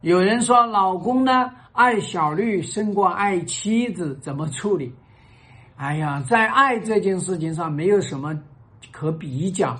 [0.00, 4.94] 有人说老公呢爱小绿胜过爱妻子，怎么处理？
[5.76, 8.34] 哎呀，在爱这件事情上没有什么
[8.90, 9.76] 可比较。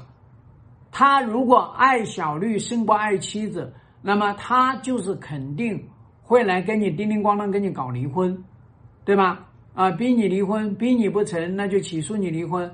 [0.92, 3.72] 他如果爱小绿胜过爱妻子，
[4.02, 5.88] 那么他就是肯定
[6.22, 8.44] 会来跟你叮叮咣当跟你搞离婚，
[9.06, 9.46] 对吧？
[9.74, 12.71] 啊，逼你离婚，逼你不成，那就起诉你离婚，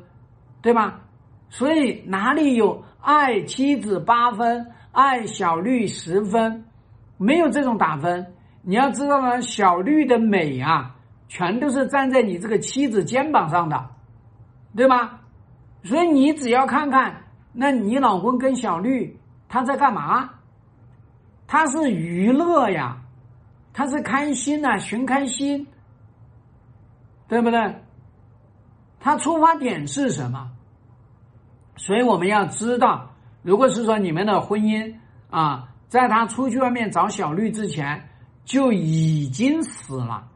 [0.62, 1.00] 对吧？
[1.48, 6.64] 所以哪里有爱妻子八分，爱小绿十分？
[7.18, 10.94] 没有这种打分，你要知道呢，小绿的美啊，
[11.28, 13.88] 全都是站在你这个妻子肩膀上的，
[14.76, 15.20] 对吧？
[15.82, 20.28] 所以你只要看看，那你老公跟小绿他在干嘛？
[21.46, 22.98] 他是娱乐呀，
[23.72, 25.66] 他是开心呐，寻开心，
[27.28, 27.76] 对不对？
[29.00, 30.50] 他出发点是什么？
[31.76, 33.10] 所以我们要知道，
[33.42, 34.94] 如果是说你们的婚姻
[35.30, 35.68] 啊。
[35.88, 38.08] 在他出去外面找小绿之前，
[38.44, 40.26] 就已经死了，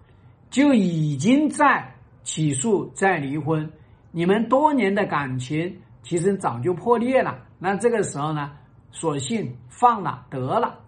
[0.51, 3.71] 就已经在起诉、在离婚。
[4.13, 7.39] 你们多年的感情其实早就破裂了。
[7.59, 8.53] 那这个时候呢，
[8.91, 10.79] 索性放了得了，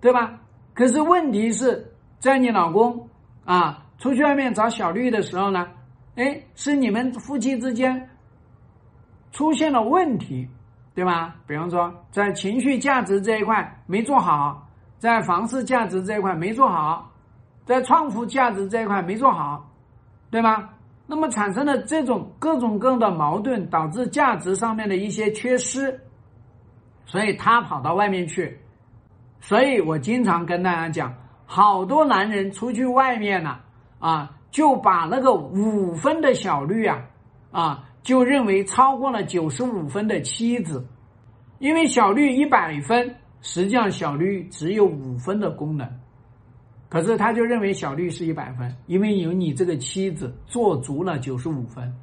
[0.00, 0.40] 对吧？
[0.72, 3.08] 可是问题是在你老公
[3.44, 5.66] 啊出去外面找小绿的时候呢，
[6.14, 8.08] 哎，是你们夫妻之间
[9.32, 10.48] 出现了问题。
[11.00, 11.34] 对吧？
[11.46, 17.10] 比方说，在情绪价值这一块没做好，在房事价值这一块没做好，
[17.64, 19.66] 在创富价值这一块没做好，
[20.30, 20.68] 对吗？
[21.06, 25.98] 那么产生了这种各种各样的矛盾，导致价值上面的一些缺失，
[27.06, 28.60] 所以他跑到外面去。
[29.40, 31.14] 所以我经常跟大家讲，
[31.46, 33.58] 好多男人出去外面了
[34.00, 36.98] 啊，就把那个五分的小绿啊
[37.52, 37.84] 啊。
[38.02, 40.86] 就认为超过了九十五分的妻子，
[41.58, 45.86] 因为小绿一百分，实际上小绿只有五分的功能，
[46.88, 51.94] 可是他就认为小绿是一百分，因为有你这个妻子做足了九十五分。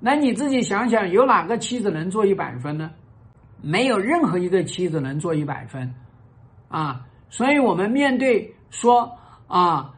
[0.00, 2.90] 那你自己想想，有哪个妻子能做一百分呢？
[3.62, 5.94] 没有任何一个妻子能做一百分，
[6.68, 7.06] 啊！
[7.30, 9.94] 所以我们面对说啊，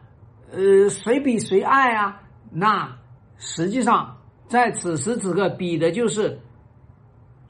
[0.53, 2.23] 呃，谁比谁爱啊？
[2.53, 2.97] 那
[3.37, 4.17] 实际上。
[4.49, 6.41] 在此时此刻，比的就是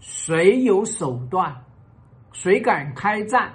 [0.01, 1.55] 谁有手段，
[2.33, 3.53] 谁敢开战，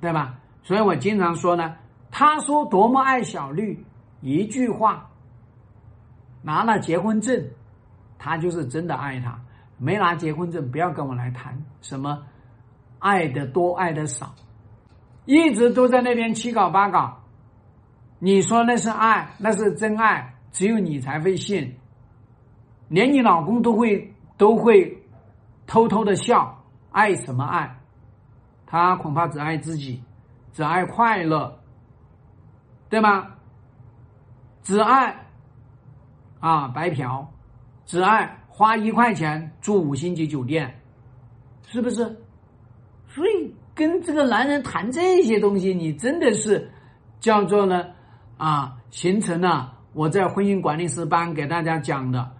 [0.00, 0.38] 对吧？
[0.62, 1.76] 所以我经常说呢，
[2.10, 3.84] 他说多么爱小绿，
[4.20, 5.10] 一句话，
[6.42, 7.46] 拿了结婚证，
[8.18, 9.38] 他就是真的爱他；
[9.78, 12.22] 没拿结婚证，不要跟我来谈什么
[12.98, 14.34] 爱的多，爱的少，
[15.26, 17.20] 一直都在那边七搞八搞。
[18.18, 21.76] 你说那是爱，那是真爱，只有你才会信。
[22.88, 25.02] 连你老公都会都会
[25.66, 27.78] 偷偷的笑，爱什么爱？
[28.66, 30.02] 他恐怕只爱自己，
[30.52, 31.60] 只爱快乐，
[32.88, 33.26] 对吗？
[34.62, 35.14] 只爱
[36.40, 37.26] 啊白嫖，
[37.86, 40.80] 只爱花一块钱住五星级酒店，
[41.66, 42.04] 是不是？
[43.08, 46.70] 所以跟这个男人谈这些东西，你真的是
[47.20, 47.86] 叫做呢
[48.36, 52.32] 啊，形成了我在婚姻管理师班给大家讲的。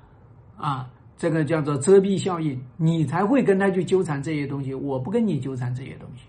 [0.57, 6.25] 啊，这个叫做遮蔽效应，你才会跟他去纠缠这些东西，我不跟你纠缠这些东西。